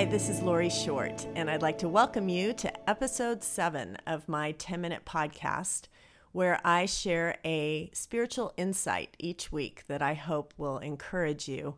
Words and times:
Hi, 0.00 0.06
this 0.06 0.30
is 0.30 0.40
Lori 0.40 0.70
Short, 0.70 1.26
and 1.34 1.50
I'd 1.50 1.60
like 1.60 1.76
to 1.80 1.88
welcome 1.90 2.30
you 2.30 2.54
to 2.54 2.88
episode 2.88 3.44
seven 3.44 3.98
of 4.06 4.30
my 4.30 4.52
10 4.52 4.80
minute 4.80 5.04
podcast, 5.04 5.88
where 6.32 6.58
I 6.64 6.86
share 6.86 7.36
a 7.44 7.90
spiritual 7.92 8.54
insight 8.56 9.14
each 9.18 9.52
week 9.52 9.84
that 9.88 10.00
I 10.00 10.14
hope 10.14 10.54
will 10.56 10.78
encourage 10.78 11.48
you. 11.48 11.76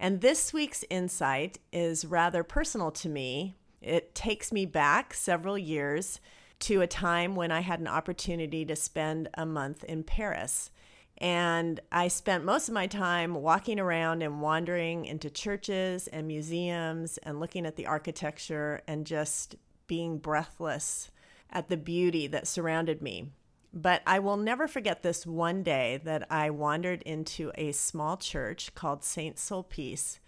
And 0.00 0.20
this 0.20 0.52
week's 0.52 0.84
insight 0.90 1.58
is 1.72 2.04
rather 2.04 2.42
personal 2.42 2.90
to 2.90 3.08
me. 3.08 3.54
It 3.80 4.12
takes 4.12 4.50
me 4.50 4.66
back 4.66 5.14
several 5.14 5.56
years 5.56 6.18
to 6.58 6.80
a 6.80 6.88
time 6.88 7.36
when 7.36 7.52
I 7.52 7.60
had 7.60 7.78
an 7.78 7.86
opportunity 7.86 8.64
to 8.64 8.74
spend 8.74 9.28
a 9.34 9.46
month 9.46 9.84
in 9.84 10.02
Paris. 10.02 10.72
And 11.18 11.78
I 11.92 12.08
spent 12.08 12.44
most 12.44 12.68
of 12.68 12.74
my 12.74 12.86
time 12.86 13.34
walking 13.34 13.78
around 13.78 14.22
and 14.22 14.40
wandering 14.40 15.04
into 15.04 15.30
churches 15.30 16.08
and 16.08 16.26
museums 16.26 17.18
and 17.18 17.38
looking 17.38 17.64
at 17.64 17.76
the 17.76 17.86
architecture 17.86 18.80
and 18.88 19.06
just 19.06 19.54
being 19.86 20.18
breathless 20.18 21.10
at 21.50 21.68
the 21.68 21.76
beauty 21.76 22.26
that 22.26 22.48
surrounded 22.48 23.02
me. 23.02 23.30
But 23.72 24.02
I 24.06 24.18
will 24.18 24.36
never 24.36 24.66
forget 24.66 25.02
this 25.02 25.26
one 25.26 25.62
day 25.62 26.00
that 26.04 26.26
I 26.30 26.50
wandered 26.50 27.02
into 27.02 27.52
a 27.54 27.72
small 27.72 28.16
church 28.16 28.74
called 28.74 29.04
St. 29.04 29.36
Sulpice 29.36 30.18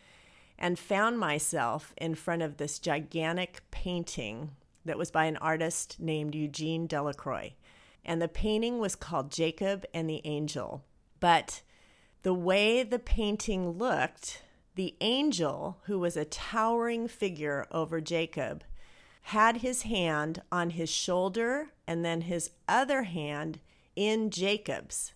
and 0.59 0.79
found 0.79 1.19
myself 1.19 1.93
in 1.97 2.15
front 2.15 2.43
of 2.43 2.57
this 2.57 2.79
gigantic 2.79 3.63
painting 3.71 4.53
that 4.85 4.99
was 4.99 5.11
by 5.11 5.25
an 5.25 5.37
artist 5.39 5.99
named 5.99 6.35
Eugene 6.35 6.87
Delacroix 6.87 7.55
and 8.05 8.21
the 8.21 8.29
painting 8.29 8.79
was 8.79 8.97
called 8.97 9.31
Jacob 9.31 9.85
and 9.93 10.09
the 10.09 10.21
Angel. 10.25 10.85
But 11.21 11.63
the 12.23 12.35
way 12.35 12.83
the 12.83 12.99
painting 12.99 13.73
looked, 13.79 14.43
the 14.75 14.95
angel, 15.01 15.79
who 15.85 15.99
was 15.99 16.17
a 16.17 16.25
towering 16.25 17.07
figure 17.09 17.67
over 17.71 18.01
Jacob, 18.01 18.65
had 19.29 19.59
his 19.59 19.83
hand 19.83 20.43
on 20.51 20.71
his 20.71 20.91
shoulder 20.91 21.69
and 21.87 22.05
then 22.05 22.23
his 22.23 22.51
other 22.69 23.05
hand 23.05 23.61
in 23.97 24.31
Jacob's. 24.31 25.13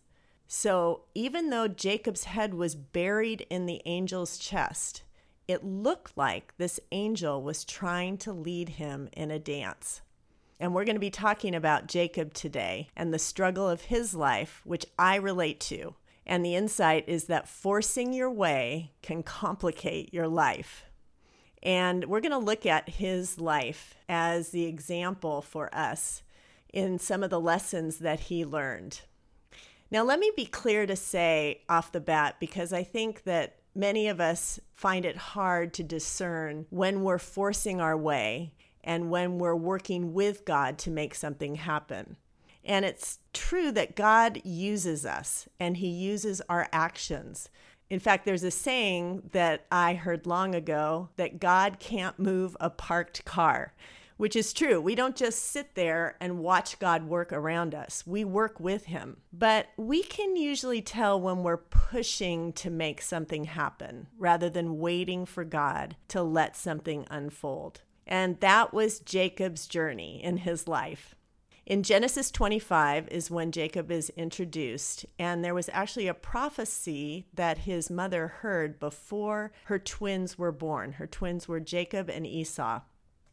So 0.47 1.03
even 1.15 1.51
though 1.51 1.69
Jacob's 1.69 2.25
head 2.25 2.55
was 2.55 2.75
buried 2.75 3.47
in 3.51 3.67
the 3.67 3.85
angel's 3.87 4.39
chest, 4.39 5.03
it 5.47 5.65
looked 5.65 6.17
like 6.17 6.55
this 6.57 6.81
angel 6.93 7.43
was 7.43 7.65
trying 7.65 8.17
to 8.19 8.33
lead 8.33 8.71
him 8.71 9.09
in 9.13 9.31
a 9.31 9.39
dance. 9.39 10.01
And 10.61 10.75
we're 10.75 10.85
going 10.85 10.97
to 10.97 11.01
be 11.01 11.11
talking 11.11 11.55
about 11.55 11.87
Jacob 11.87 12.35
today 12.35 12.89
and 12.97 13.15
the 13.15 13.19
struggle 13.19 13.69
of 13.69 13.83
his 13.83 14.15
life, 14.15 14.61
which 14.65 14.87
I 14.99 15.17
relate 15.17 15.61
to. 15.61 15.95
And 16.27 16.45
the 16.45 16.57
insight 16.57 17.05
is 17.09 17.25
that 17.25 17.49
forcing 17.49 18.13
your 18.13 18.31
way 18.31 18.93
can 19.01 19.23
complicate 19.23 20.13
your 20.13 20.29
life. 20.29 20.85
And 21.63 22.05
we're 22.05 22.21
going 22.21 22.33
to 22.33 22.39
look 22.39 22.67
at 22.67 22.89
his 22.89 23.41
life 23.41 23.95
as 24.09 24.51
the 24.51 24.65
example 24.65 25.43
for 25.43 25.75
us 25.75 26.23
in 26.73 26.99
some 26.99 27.23
of 27.23 27.31
the 27.31 27.41
lessons 27.41 27.99
that 27.99 28.21
he 28.21 28.45
learned. 28.45 29.01
Now, 29.91 30.03
let 30.03 30.21
me 30.21 30.31
be 30.37 30.45
clear 30.45 30.87
to 30.87 30.97
say 30.97 31.63
off 31.69 31.93
the 31.93 32.01
bat, 32.01 32.37
because 32.39 32.73
I 32.73 32.83
think 32.83 33.23
that 33.23 33.57
many 33.75 34.09
of 34.09 34.21
us 34.21 34.61
find 34.75 35.05
it 35.05 35.17
hard 35.17 35.73
to 35.75 35.83
discern 35.83 36.67
when 36.69 37.03
we're 37.03 37.19
forcing 37.19 37.81
our 37.81 37.97
way 37.97 38.53
and 38.89 39.11
when 39.11 39.39
we're 39.39 39.55
working 39.55 40.15
with 40.15 40.47
God 40.47 40.79
to 40.79 40.91
make 40.91 41.15
something 41.15 41.57
happen. 41.57 42.17
And 42.65 42.87
it's 42.87 43.19
true 43.35 43.71
that 43.73 43.95
God 43.95 44.41
uses 44.45 45.05
us 45.05 45.47
and 45.61 45.77
He 45.77 45.89
uses 45.89 46.41
our 46.49 46.69
actions. 46.73 47.51
In 47.91 48.01
fact, 48.01 48.25
there's 48.25 48.43
a 48.43 48.51
saying 48.51 49.31
that 49.33 49.67
I 49.71 49.93
heard 49.93 50.27
long 50.27 50.55
ago 50.55 51.11
that 51.17 51.39
God 51.39 51.79
can't 51.79 52.19
move 52.19 52.57
a 52.61 52.71
parked 52.71 53.27
car, 53.27 53.75
which 54.17 54.35
is 54.35 54.55
true. 54.55 54.81
We 54.81 54.95
don't 54.95 55.17
just 55.17 55.51
sit 55.51 55.75
there 55.75 56.17
and 56.19 56.39
watch 56.39 56.79
God 56.79 57.05
work 57.05 57.31
around 57.31 57.75
us, 57.75 58.07
we 58.07 58.25
work 58.25 58.59
with 58.59 58.87
Him. 58.87 59.19
But 59.35 59.69
we 59.77 60.03
can 60.03 60.35
usually 60.35 60.81
tell 60.81 61.21
when 61.21 61.43
we're 61.43 61.59
pushing 61.59 62.55
to 62.55 62.71
make 62.71 63.03
something 63.03 63.45
happen 63.45 64.07
rather 64.19 64.49
than 64.49 64.79
waiting 64.79 65.27
for 65.27 65.45
God 65.45 65.97
to 66.09 66.23
let 66.23 66.57
something 66.57 67.07
unfold. 67.11 67.83
And 68.09 68.41
that 68.41 68.73
was 68.73 69.01
Jacob's 69.01 69.67
journey 69.67 70.25
in 70.25 70.39
his 70.39 70.67
life. 70.67 71.15
In 71.67 71.83
Genesis 71.83 72.31
25 72.31 73.09
is 73.09 73.31
when 73.31 73.53
Jacob 73.53 73.91
is 73.91 74.09
introduced, 74.17 75.05
and 75.19 75.45
there 75.45 75.55
was 75.55 75.69
actually 75.71 76.09
a 76.09 76.15
prophecy 76.15 77.27
that 77.35 77.59
his 77.59 77.91
mother 77.91 78.29
heard 78.29 78.81
before 78.81 79.53
her 79.65 79.79
twins 79.79 80.39
were 80.39 80.51
born. 80.51 80.93
Her 80.93 81.07
twins 81.07 81.47
were 81.47 81.61
Jacob 81.61 82.09
and 82.09 82.27
Esau. 82.27 82.81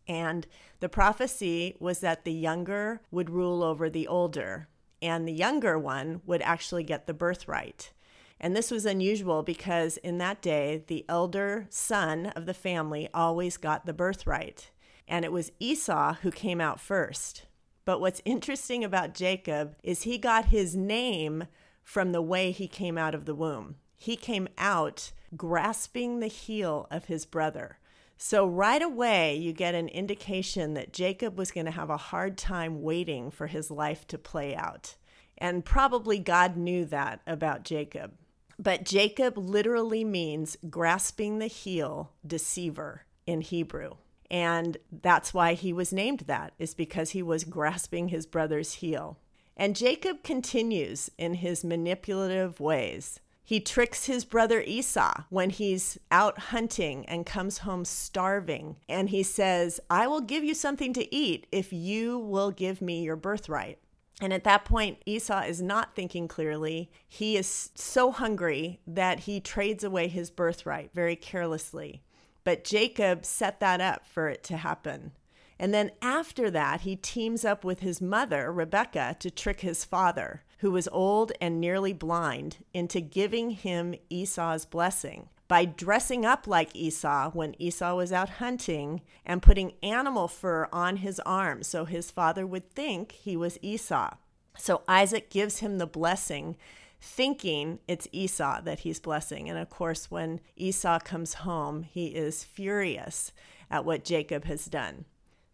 And 0.05 0.45
the 0.81 0.89
prophecy 0.89 1.77
was 1.79 2.01
that 2.01 2.25
the 2.25 2.33
younger 2.33 2.99
would 3.09 3.29
rule 3.29 3.63
over 3.63 3.89
the 3.89 4.05
older, 4.05 4.67
and 5.01 5.25
the 5.25 5.33
younger 5.33 5.79
one 5.79 6.21
would 6.25 6.41
actually 6.41 6.83
get 6.83 7.07
the 7.07 7.13
birthright. 7.13 7.93
And 8.39 8.55
this 8.55 8.71
was 8.71 8.85
unusual 8.85 9.43
because 9.43 9.97
in 9.97 10.17
that 10.17 10.41
day, 10.41 10.83
the 10.87 11.05
elder 11.07 11.67
son 11.69 12.27
of 12.27 12.45
the 12.45 12.53
family 12.53 13.09
always 13.13 13.57
got 13.57 13.85
the 13.85 13.93
birthright. 13.93 14.71
And 15.07 15.23
it 15.23 15.31
was 15.31 15.51
Esau 15.59 16.15
who 16.15 16.31
came 16.31 16.59
out 16.59 16.79
first. 16.79 17.45
But 17.85 18.01
what's 18.01 18.21
interesting 18.25 18.83
about 18.83 19.13
Jacob 19.13 19.75
is 19.83 20.03
he 20.03 20.17
got 20.17 20.45
his 20.45 20.75
name 20.75 21.45
from 21.83 22.11
the 22.11 22.21
way 22.21 22.51
he 22.51 22.67
came 22.67 22.97
out 22.97 23.15
of 23.15 23.25
the 23.25 23.35
womb. 23.35 23.75
He 23.95 24.15
came 24.15 24.47
out 24.57 25.11
grasping 25.37 26.19
the 26.19 26.27
heel 26.27 26.87
of 26.91 27.05
his 27.05 27.25
brother. 27.25 27.79
So, 28.17 28.47
right 28.47 28.81
away, 28.81 29.35
you 29.35 29.51
get 29.51 29.75
an 29.75 29.89
indication 29.89 30.73
that 30.73 30.93
Jacob 30.93 31.37
was 31.37 31.51
going 31.51 31.65
to 31.65 31.71
have 31.71 31.89
a 31.89 31.97
hard 31.97 32.37
time 32.37 32.81
waiting 32.81 33.29
for 33.29 33.47
his 33.47 33.69
life 33.69 34.07
to 34.07 34.17
play 34.17 34.55
out. 34.55 34.95
And 35.37 35.65
probably 35.65 36.17
God 36.17 36.55
knew 36.55 36.85
that 36.85 37.19
about 37.27 37.63
Jacob. 37.63 38.13
But 38.57 38.85
Jacob 38.85 39.37
literally 39.37 40.03
means 40.03 40.57
grasping 40.69 41.39
the 41.39 41.47
heel, 41.47 42.11
deceiver 42.25 43.03
in 43.27 43.41
Hebrew. 43.41 43.95
And 44.31 44.77
that's 44.91 45.33
why 45.33 45.53
he 45.53 45.71
was 45.73 45.93
named 45.93 46.21
that, 46.21 46.53
is 46.57 46.73
because 46.73 47.11
he 47.11 47.21
was 47.21 47.43
grasping 47.43 48.07
his 48.07 48.25
brother's 48.25 48.75
heel. 48.75 49.19
And 49.57 49.75
Jacob 49.75 50.23
continues 50.23 51.09
in 51.17 51.35
his 51.35 51.63
manipulative 51.63 52.59
ways. 52.59 53.19
He 53.43 53.59
tricks 53.59 54.05
his 54.05 54.25
brother 54.25 54.61
Esau 54.61 55.25
when 55.29 55.51
he's 55.51 55.99
out 56.09 56.39
hunting 56.39 57.05
and 57.05 57.27
comes 57.27 57.59
home 57.59 57.85
starving. 57.85 58.77
And 58.89 59.09
he 59.09 59.21
says, 59.21 59.79
I 59.89 60.07
will 60.07 60.21
give 60.21 60.43
you 60.43 60.55
something 60.55 60.93
to 60.93 61.13
eat 61.13 61.45
if 61.51 61.71
you 61.71 62.17
will 62.17 62.49
give 62.49 62.81
me 62.81 63.03
your 63.03 63.15
birthright. 63.15 63.77
And 64.21 64.31
at 64.31 64.45
that 64.45 64.63
point, 64.63 65.01
Esau 65.05 65.41
is 65.41 65.61
not 65.61 65.95
thinking 65.95 66.27
clearly. 66.27 66.89
He 67.07 67.35
is 67.35 67.71
so 67.75 68.11
hungry 68.11 68.79
that 68.87 69.21
he 69.21 69.39
trades 69.39 69.83
away 69.83 70.07
his 70.07 70.29
birthright 70.31 70.91
very 70.93 71.15
carelessly. 71.15 72.01
But 72.43 72.63
Jacob 72.63 73.25
set 73.25 73.59
that 73.59 73.81
up 73.81 74.05
for 74.05 74.29
it 74.29 74.43
to 74.45 74.57
happen. 74.57 75.11
And 75.59 75.73
then 75.73 75.91
after 76.01 76.49
that, 76.51 76.81
he 76.81 76.95
teams 76.95 77.43
up 77.43 77.63
with 77.63 77.79
his 77.79 78.01
mother, 78.01 78.51
Rebecca, 78.51 79.15
to 79.19 79.31
trick 79.31 79.61
his 79.61 79.83
father, 79.83 80.43
who 80.59 80.71
was 80.71 80.87
old 80.91 81.31
and 81.41 81.59
nearly 81.59 81.93
blind, 81.93 82.57
into 82.73 82.99
giving 83.01 83.51
him 83.51 83.95
Esau's 84.09 84.65
blessing 84.65 85.29
by 85.47 85.65
dressing 85.65 86.25
up 86.25 86.47
like 86.47 86.75
Esau 86.75 87.29
when 87.31 87.59
Esau 87.61 87.95
was 87.95 88.11
out 88.11 88.29
hunting 88.29 89.01
and 89.25 89.41
putting 89.41 89.73
animal 89.83 90.27
fur 90.27 90.67
on 90.71 90.97
his 90.97 91.19
arms 91.21 91.67
so 91.67 91.85
his 91.85 92.09
father 92.09 92.45
would 92.47 92.71
think 92.71 93.11
he 93.11 93.37
was 93.37 93.59
Esau. 93.61 94.15
So 94.57 94.81
Isaac 94.87 95.29
gives 95.29 95.59
him 95.59 95.77
the 95.77 95.85
blessing, 95.85 96.55
thinking 96.99 97.79
it's 97.87 98.07
Esau 98.11 98.61
that 98.61 98.79
he's 98.79 98.99
blessing. 98.99 99.49
And 99.49 99.59
of 99.59 99.69
course, 99.69 100.09
when 100.09 100.39
Esau 100.55 100.99
comes 100.99 101.35
home, 101.35 101.83
he 101.83 102.07
is 102.07 102.43
furious 102.43 103.31
at 103.69 103.85
what 103.85 104.05
Jacob 104.05 104.45
has 104.45 104.65
done. 104.65 105.05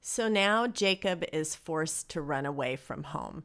So 0.01 0.27
now 0.27 0.67
Jacob 0.67 1.23
is 1.31 1.55
forced 1.55 2.09
to 2.09 2.21
run 2.21 2.45
away 2.45 2.75
from 2.75 3.03
home. 3.03 3.43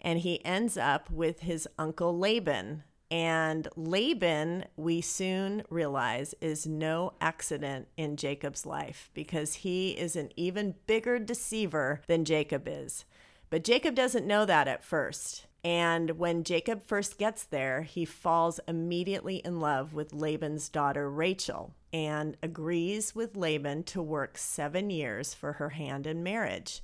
And 0.00 0.20
he 0.20 0.44
ends 0.44 0.76
up 0.76 1.10
with 1.10 1.40
his 1.40 1.66
uncle 1.78 2.16
Laban, 2.16 2.84
and 3.10 3.68
Laban, 3.76 4.64
we 4.76 5.00
soon 5.00 5.62
realize, 5.70 6.34
is 6.40 6.66
no 6.66 7.12
accident 7.20 7.88
in 7.96 8.16
Jacob's 8.16 8.66
life 8.66 9.10
because 9.14 9.54
he 9.54 9.90
is 9.90 10.16
an 10.16 10.30
even 10.36 10.74
bigger 10.86 11.18
deceiver 11.18 12.02
than 12.08 12.24
Jacob 12.24 12.66
is. 12.66 13.04
But 13.48 13.64
Jacob 13.64 13.94
doesn't 13.94 14.26
know 14.26 14.44
that 14.44 14.66
at 14.66 14.84
first. 14.84 15.46
And 15.62 16.12
when 16.12 16.44
Jacob 16.44 16.82
first 16.84 17.18
gets 17.18 17.44
there, 17.44 17.82
he 17.82 18.04
falls 18.04 18.60
immediately 18.68 19.36
in 19.44 19.60
love 19.60 19.94
with 19.94 20.12
Laban's 20.12 20.68
daughter 20.68 21.10
Rachel 21.10 21.74
and 21.92 22.36
agrees 22.42 23.14
with 23.14 23.36
Laban 23.36 23.82
to 23.84 24.02
work 24.02 24.38
seven 24.38 24.90
years 24.90 25.34
for 25.34 25.54
her 25.54 25.70
hand 25.70 26.06
in 26.06 26.22
marriage. 26.22 26.82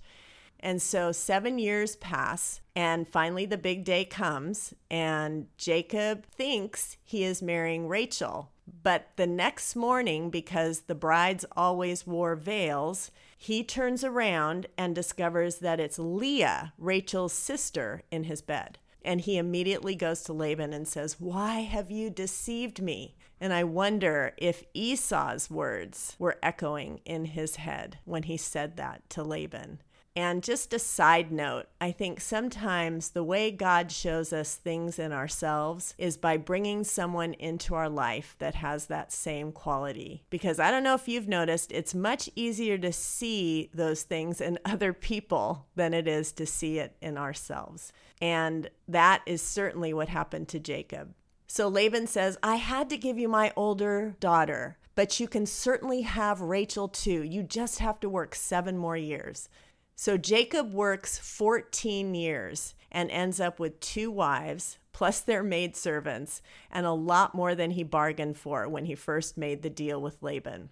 And 0.63 0.81
so 0.81 1.11
seven 1.11 1.59
years 1.59 1.97
pass, 1.97 2.61
and 2.77 3.09
finally 3.09 3.47
the 3.47 3.59
big 3.59 3.85
day 3.85 4.05
comes, 4.05 4.73
and 4.91 5.49
Jacob 5.57 6.25
thinks 6.27 6.97
he 7.03 7.25
is 7.25 7.43
marrying 7.43 7.89
Rachel. 7.89 8.53
But 8.83 9.09
the 9.17 9.27
next 9.27 9.75
morning, 9.75 10.31
because 10.31 10.83
the 10.83 10.95
brides 10.95 11.45
always 11.57 12.07
wore 12.07 12.37
veils, 12.37 13.11
he 13.37 13.65
turns 13.65 14.05
around 14.05 14.67
and 14.79 14.95
discovers 14.95 15.57
that 15.57 15.81
it's 15.81 15.99
Leah, 15.99 16.73
Rachel's 16.79 17.33
sister, 17.33 18.03
in 18.13 18.25
his 18.25 18.41
bed. 18.41 18.79
And 19.05 19.21
he 19.21 19.37
immediately 19.37 19.97
goes 19.97 20.23
to 20.23 20.33
Laban 20.33 20.73
and 20.73 20.87
says, 20.87 21.21
Why 21.21 21.63
have 21.63 21.91
you 21.91 22.09
deceived 22.09 22.81
me? 22.81 23.17
And 23.41 23.53
I 23.53 23.65
wonder 23.65 24.33
if 24.37 24.63
Esau's 24.75 25.51
words 25.51 26.15
were 26.21 26.39
echoing 26.41 27.01
in 27.05 27.25
his 27.25 27.57
head 27.57 27.99
when 28.05 28.23
he 28.23 28.37
said 28.37 28.77
that 28.77 29.11
to 29.11 29.25
Laban. 29.25 29.81
And 30.15 30.43
just 30.43 30.75
a 30.75 30.79
side 30.79 31.33
note, 31.33 31.69
I 31.81 31.91
think 31.91 32.21
sometimes 32.21 33.11
the 33.11 33.25
way 33.25 33.51
God 33.51 33.91
shows 33.91 34.31
us 34.33 34.55
things 34.55 34.99
in 34.99 35.11
ourselves 35.11 35.95
is 35.97 36.19
by 36.19 36.37
bringing 36.37 36.85
someone 36.85 37.33
into 37.35 37.75
our 37.75 37.89
life 37.89 38.37
that 38.39 38.57
has 38.57 38.87
that 38.87 39.11
same 39.11 39.53
quality. 39.53 40.25
Because 40.29 40.61
I 40.61 40.71
don't 40.71 40.83
know 40.83 40.95
if 40.95 41.09
you've 41.09 41.29
noticed, 41.29 41.73
it's 41.73 41.95
much 41.95 42.29
easier 42.37 42.77
to 42.79 42.93
see 42.93 43.71
those 43.73 44.03
things 44.03 44.41
in 44.41 44.59
other 44.67 44.93
people 44.93 45.67
than 45.77 45.95
it 45.95 46.07
is 46.07 46.31
to 46.33 46.45
see 46.45 46.79
it 46.79 46.95
in 47.01 47.17
ourselves. 47.17 47.91
And 48.21 48.69
that 48.89 49.23
is 49.25 49.41
certainly 49.41 49.95
what 49.95 50.09
happened 50.11 50.49
to 50.49 50.61
Jacob. 50.61 51.15
So 51.47 51.69
Laban 51.69 52.07
says, 52.07 52.39
I 52.43 52.57
had 52.57 52.91
to 52.91 52.97
give 52.97 53.19
you 53.19 53.29
my 53.29 53.53
older 53.57 54.15
daughter, 54.21 54.79
but 54.95 55.21
you 55.21 55.27
can 55.27 55.47
certainly 55.47 56.03
have 56.03 56.41
Rachel 56.41 56.89
too. 56.89 57.23
You 57.23 57.43
just 57.43 57.79
have 57.79 57.99
to 58.01 58.09
work 58.09 58.35
seven 58.35 58.77
more 58.77 58.97
years. 58.97 59.49
So 59.95 60.17
Jacob 60.17 60.73
works 60.73 61.19
14 61.19 62.15
years 62.15 62.75
and 62.91 63.11
ends 63.11 63.41
up 63.41 63.59
with 63.59 63.81
two 63.81 64.11
wives, 64.11 64.79
plus 64.93 65.21
their 65.21 65.43
maidservants, 65.43 66.43
and 66.71 66.87
a 66.87 66.93
lot 66.93 67.35
more 67.35 67.55
than 67.55 67.73
he 67.73 67.83
bargained 67.83 68.37
for 68.37 68.69
when 68.69 68.85
he 68.85 68.95
first 68.95 69.37
made 69.37 69.63
the 69.63 69.71
deal 69.71 70.01
with 70.01 70.23
Laban. 70.23 70.71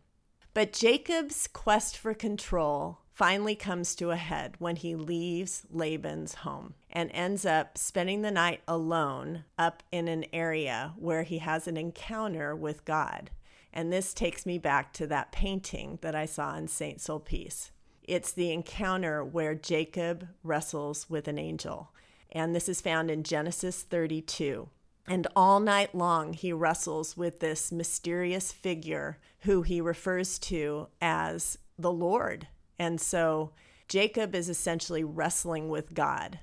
But 0.52 0.72
Jacob's 0.72 1.46
quest 1.46 1.96
for 1.96 2.12
control 2.12 2.98
finally 3.12 3.54
comes 3.54 3.94
to 3.94 4.10
a 4.10 4.16
head 4.16 4.56
when 4.58 4.76
he 4.76 4.94
leaves 4.96 5.66
Laban's 5.70 6.36
home 6.36 6.74
and 6.90 7.10
ends 7.12 7.46
up 7.46 7.78
spending 7.78 8.22
the 8.22 8.30
night 8.30 8.62
alone 8.66 9.44
up 9.58 9.82
in 9.92 10.08
an 10.08 10.24
area 10.32 10.94
where 10.96 11.22
he 11.22 11.38
has 11.38 11.68
an 11.68 11.76
encounter 11.76 12.56
with 12.56 12.84
God. 12.84 13.30
And 13.72 13.92
this 13.92 14.12
takes 14.12 14.44
me 14.44 14.58
back 14.58 14.92
to 14.94 15.06
that 15.06 15.32
painting 15.32 15.98
that 16.02 16.14
I 16.14 16.26
saw 16.26 16.56
in 16.56 16.66
St. 16.66 16.98
Sulpice. 16.98 17.70
It's 18.10 18.32
the 18.32 18.50
encounter 18.50 19.22
where 19.24 19.54
Jacob 19.54 20.26
wrestles 20.42 21.08
with 21.08 21.28
an 21.28 21.38
angel. 21.38 21.92
And 22.32 22.56
this 22.56 22.68
is 22.68 22.80
found 22.80 23.08
in 23.08 23.22
Genesis 23.22 23.84
32. 23.84 24.68
And 25.06 25.28
all 25.36 25.60
night 25.60 25.94
long, 25.94 26.32
he 26.32 26.52
wrestles 26.52 27.16
with 27.16 27.38
this 27.38 27.70
mysterious 27.70 28.50
figure 28.50 29.18
who 29.42 29.62
he 29.62 29.80
refers 29.80 30.40
to 30.40 30.88
as 31.00 31.56
the 31.78 31.92
Lord. 31.92 32.48
And 32.80 33.00
so 33.00 33.52
Jacob 33.86 34.34
is 34.34 34.48
essentially 34.48 35.04
wrestling 35.04 35.68
with 35.68 35.94
God. 35.94 36.40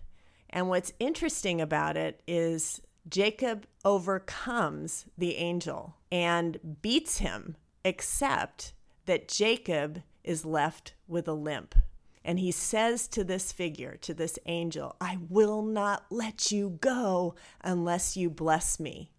And 0.49 0.69
what's 0.69 0.93
interesting 1.01 1.59
about 1.59 1.97
it 1.97 2.21
is 2.25 2.81
Jacob 3.09 3.67
overcomes 3.83 5.05
the 5.17 5.35
angel 5.35 5.97
and 6.13 6.77
beats 6.81 7.17
him, 7.17 7.57
except 7.83 8.71
that 9.05 9.27
Jacob 9.27 10.01
is 10.27 10.45
left 10.45 10.93
with 11.07 11.27
a 11.27 11.33
limp. 11.33 11.73
And 12.23 12.39
he 12.39 12.51
says 12.51 13.07
to 13.09 13.23
this 13.23 13.53
figure, 13.53 13.97
to 14.01 14.13
this 14.13 14.37
angel, 14.45 14.97
I 14.99 15.17
will 15.29 15.61
not 15.61 16.05
let 16.09 16.51
you 16.51 16.77
go 16.81 17.35
unless 17.61 18.17
you 18.17 18.29
bless 18.29 18.81
me. 18.81 19.11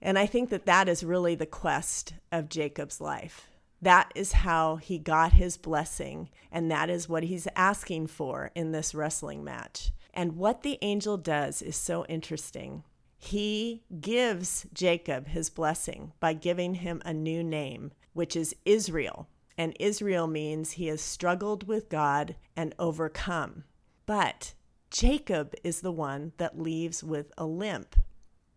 And 0.00 0.18
I 0.18 0.24
think 0.24 0.48
that 0.48 0.64
that 0.64 0.88
is 0.88 1.04
really 1.04 1.34
the 1.34 1.46
quest 1.46 2.14
of 2.32 2.48
Jacob's 2.48 3.02
life. 3.02 3.48
That 3.82 4.10
is 4.14 4.32
how 4.32 4.76
he 4.76 4.98
got 4.98 5.34
his 5.34 5.58
blessing, 5.58 6.30
and 6.50 6.70
that 6.70 6.88
is 6.88 7.06
what 7.06 7.24
he's 7.24 7.46
asking 7.54 8.06
for 8.06 8.50
in 8.54 8.72
this 8.72 8.94
wrestling 8.94 9.44
match. 9.44 9.92
And 10.14 10.36
what 10.36 10.62
the 10.62 10.78
angel 10.80 11.18
does 11.18 11.60
is 11.60 11.76
so 11.76 12.06
interesting. 12.06 12.82
He 13.18 13.82
gives 14.00 14.64
Jacob 14.72 15.28
his 15.28 15.50
blessing 15.50 16.12
by 16.18 16.32
giving 16.32 16.74
him 16.74 17.02
a 17.04 17.12
new 17.12 17.42
name, 17.42 17.92
which 18.14 18.36
is 18.36 18.56
Israel 18.64 19.28
and 19.56 19.76
Israel 19.78 20.26
means 20.26 20.72
he 20.72 20.86
has 20.88 21.00
struggled 21.00 21.66
with 21.66 21.88
God 21.88 22.36
and 22.56 22.74
overcome. 22.78 23.64
But 24.06 24.54
Jacob 24.90 25.54
is 25.62 25.80
the 25.80 25.92
one 25.92 26.32
that 26.36 26.58
leaves 26.60 27.02
with 27.02 27.32
a 27.38 27.46
limp. 27.46 27.96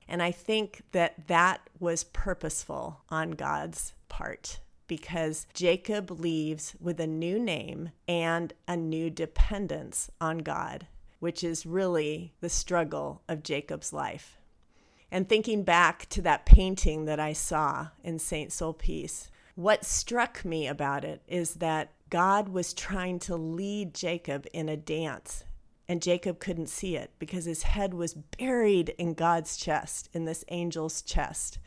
And 0.07 0.23
I 0.23 0.31
think 0.31 0.83
that 0.91 1.27
that 1.27 1.69
was 1.79 2.03
purposeful 2.05 3.01
on 3.09 3.31
God's 3.31 3.93
part 4.07 4.59
because 4.87 5.47
Jacob 5.53 6.11
leaves 6.11 6.75
with 6.79 6.99
a 6.99 7.07
new 7.07 7.37
name 7.37 7.91
and 8.07 8.53
a 8.67 8.77
new 8.77 9.09
dependence 9.09 10.09
on 10.21 10.39
God, 10.39 10.87
which 11.19 11.43
is 11.43 11.65
really 11.65 12.33
the 12.39 12.49
struggle 12.49 13.21
of 13.27 13.43
Jacob's 13.43 13.91
life. 13.91 14.37
And 15.11 15.27
thinking 15.27 15.63
back 15.63 16.07
to 16.09 16.21
that 16.23 16.45
painting 16.45 17.05
that 17.05 17.19
I 17.19 17.33
saw 17.33 17.87
in 18.03 18.19
St. 18.19 18.51
Sulpice, 18.51 19.29
what 19.57 19.83
struck 19.83 20.45
me 20.45 20.67
about 20.67 21.03
it 21.03 21.19
is 21.27 21.55
that 21.55 21.91
God 22.11 22.49
was 22.49 22.75
trying 22.75 23.17
to 23.21 23.35
lead 23.35 23.95
Jacob 23.95 24.45
in 24.53 24.69
a 24.69 24.77
dance, 24.77 25.45
and 25.87 25.99
Jacob 25.99 26.39
couldn't 26.39 26.69
see 26.69 26.95
it 26.95 27.09
because 27.17 27.45
his 27.45 27.63
head 27.63 27.95
was 27.95 28.13
buried 28.13 28.89
in 28.99 29.15
God's 29.15 29.57
chest, 29.57 30.09
in 30.13 30.25
this 30.25 30.45
angel's 30.49 31.01
chest. 31.01 31.57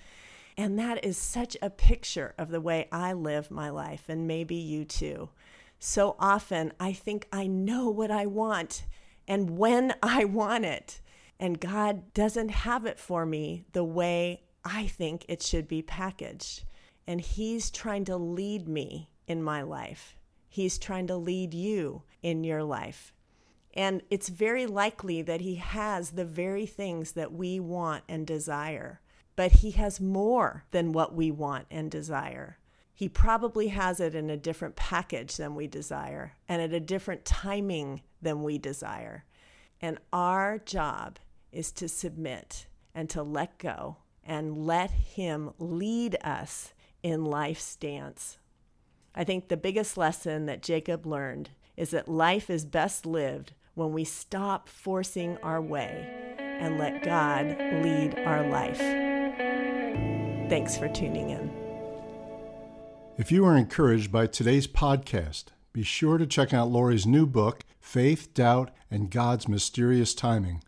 And 0.57 0.79
that 0.79 1.05
is 1.05 1.19
such 1.19 1.57
a 1.61 1.69
picture 1.69 2.33
of 2.39 2.51
the 2.51 2.61
way 2.61 2.87
I 2.93 3.13
live 3.13 3.51
my 3.51 3.71
life, 3.71 4.05
and 4.09 4.25
maybe 4.25 4.55
you 4.55 4.85
too. 4.85 5.31
So 5.81 6.15
often 6.21 6.73
I 6.79 6.93
think 6.93 7.27
I 7.33 7.49
know 7.49 7.91
what 7.91 8.13
I 8.13 8.25
want 8.25 8.87
and 9.27 9.59
when 9.59 9.95
I 10.01 10.27
want 10.27 10.65
it. 10.65 11.01
And 11.41 11.59
God 11.59 12.15
doesn't 12.15 12.51
have 12.51 12.87
it 12.87 13.01
for 13.01 13.27
me 13.27 13.65
the 13.73 13.83
way 13.83 14.43
I 14.65 14.87
think 14.87 15.25
it 15.29 15.43
should 15.43 15.67
be 15.67 15.83
packaged 15.83 16.63
and 17.07 17.21
He's 17.21 17.71
trying 17.71 18.05
to 18.07 18.17
lead 18.17 18.69
me 18.69 19.11
in 19.27 19.43
my 19.43 19.63
life. 19.63 20.17
He's 20.49 20.79
trying 20.79 21.07
to 21.07 21.17
lead 21.17 21.55
you 21.55 22.03
in 22.23 22.45
your 22.45 22.63
life. 22.63 23.13
And 23.75 24.03
it's 24.11 24.29
very 24.29 24.67
likely 24.67 25.23
that 25.23 25.41
He 25.41 25.57
has 25.57 26.11
the 26.11 26.25
very 26.25 26.67
things 26.67 27.13
that 27.13 27.33
we 27.33 27.61
want 27.61 28.05
and 28.09 28.27
desire, 28.27 29.01
but 29.37 29.53
He 29.53 29.71
has 29.73 30.01
more 30.01 30.65
than 30.71 30.93
what 30.93 31.15
we 31.15 31.31
want 31.31 31.67
and 31.71 31.91
desire. 31.91 32.59
He 32.93 33.09
probably 33.09 33.69
has 33.69 34.01
it 34.01 34.15
in 34.15 34.29
a 34.29 34.37
different 34.37 34.77
package 34.77 35.37
than 35.37 35.55
we 35.55 35.67
desire 35.67 36.35
and 36.49 36.61
at 36.61 36.75
a 36.75 36.81
different 36.81 37.25
timing 37.25 38.03
than 38.21 38.43
we 38.43 38.59
desire. 38.59 39.25
And 39.81 39.99
our 40.13 40.59
job 40.59 41.19
is 41.51 41.73
to 41.73 41.89
submit 41.89 42.67
and 42.95 43.09
to 43.11 43.23
let 43.23 43.57
go 43.59 43.97
and 44.23 44.67
let 44.67 44.91
Him 44.91 45.53
lead 45.59 46.19
us 46.23 46.75
in 47.03 47.25
life's 47.25 47.77
dance. 47.77 48.39
I 49.15 49.25
think 49.25 49.49
the 49.49 49.57
biggest 49.57 49.97
lesson 49.97 50.47
that 50.47 50.63
Jacob 50.63 51.07
learned 51.07 51.51
is 51.77 51.91
that 51.91 52.09
life 52.09 52.51
is 52.51 52.65
best 52.65 53.07
lived 53.07 53.53
when 53.75 53.93
we 53.93 54.05
stop 54.05 54.69
forcing 54.69 55.37
our 55.39 55.61
way 55.61 56.07
and 56.39 56.79
let 56.79 57.03
God 57.03 57.47
lead 57.83 58.19
our 58.27 58.47
life. 58.49 58.79
Thanks 60.49 60.77
for 60.77 60.89
tuning 60.89 61.31
in. 61.31 61.51
If 63.17 63.33
you 63.33 63.45
are 63.45 63.57
encouraged 63.57 64.13
by 64.13 64.27
today's 64.27 64.67
podcast, 64.67 65.47
be 65.73 65.83
sure 65.83 66.19
to 66.19 66.27
check 66.27 66.53
out 66.53 66.71
Lori's 66.71 67.07
new 67.07 67.27
book, 67.27 67.65
Faith, 67.81 68.35
Doubt, 68.35 68.71
and 68.91 69.11
God's 69.11 69.47
Mysterious 69.47 70.15
Timing. 70.15 70.63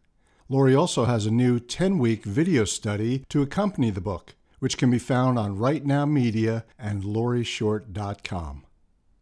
Lori 0.48 0.74
also 0.74 1.06
has 1.06 1.26
a 1.26 1.30
new 1.30 1.58
10 1.58 1.98
week 1.98 2.24
video 2.24 2.64
study 2.64 3.24
to 3.28 3.42
accompany 3.42 3.90
the 3.90 4.00
book 4.00 4.34
which 4.62 4.78
can 4.78 4.92
be 4.92 4.98
found 4.98 5.40
on 5.40 5.58
Right 5.58 5.84
Now 5.84 6.06
Media 6.06 6.64
and 6.78 7.02
LoriShort.com. 7.02 8.62